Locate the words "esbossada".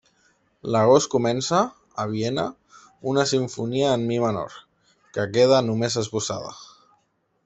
6.03-6.55